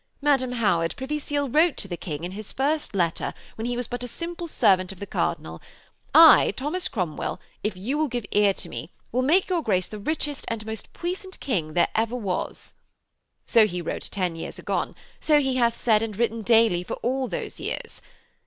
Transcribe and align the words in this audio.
Madam 0.19 0.53
Howard: 0.53 0.95
Privy 0.97 1.19
Seal 1.19 1.47
wrote 1.47 1.77
to 1.77 1.87
the 1.87 1.95
King 1.95 2.23
in 2.23 2.31
his 2.31 2.51
first 2.51 2.95
letter, 2.95 3.35
when 3.53 3.67
he 3.67 3.77
was 3.77 3.87
but 3.87 4.03
a 4.03 4.07
simple 4.07 4.47
servant 4.47 4.91
of 4.91 4.99
the 4.99 5.05
Cardinal, 5.05 5.61
"I, 6.11 6.55
Thomas 6.57 6.87
Cromwell, 6.87 7.39
if 7.63 7.77
you 7.77 7.99
will 7.99 8.07
give 8.07 8.25
ear 8.31 8.51
to 8.55 8.67
me, 8.67 8.91
will 9.11 9.21
make 9.21 9.47
your 9.47 9.61
Grace 9.61 9.87
the 9.87 9.99
richest 9.99 10.45
and 10.47 10.65
most 10.65 10.91
puissant 10.93 11.39
king 11.39 11.77
ever 11.77 11.89
there 12.15 12.19
was." 12.19 12.73
So 13.45 13.67
he 13.67 13.79
wrote 13.79 14.09
ten 14.11 14.35
years 14.35 14.57
agone; 14.57 14.95
so 15.19 15.39
he 15.39 15.57
hath 15.57 15.79
said 15.79 16.01
and 16.01 16.17
written 16.17 16.41
daily 16.41 16.81
for 16.81 16.95
all 17.03 17.27
those 17.27 17.59
years. 17.59 18.01